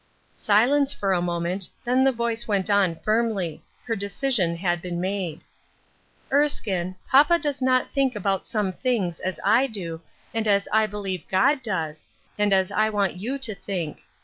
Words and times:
Silence 0.37 0.91
for 0.91 1.13
a 1.13 1.21
moment: 1.21 1.69
then 1.83 2.03
the 2.03 2.11
voice 2.11 2.47
went 2.47 2.71
on 2.71 2.95
firmly. 2.95 3.61
Her 3.85 3.95
decision 3.95 4.55
had 4.55 4.81
been 4.81 4.99
made. 4.99 5.41
"Erskine, 6.33 6.95
papa 7.07 7.37
does 7.37 7.61
not 7.61 7.91
think 7.91 8.15
about 8.15 8.47
some 8.47 8.71
things 8.73 9.19
as 9.19 9.39
I 9.43 9.67
do, 9.67 10.01
and 10.33 10.47
as 10.47 10.67
I 10.71 10.87
believe 10.87 11.27
God 11.29 11.61
does, 11.61 12.09
and 12.35 12.51
as 12.51 12.71
I 12.71 12.89
want 12.89 13.17
you 13.17 13.37
to 13.37 13.53
think. 13.53 14.01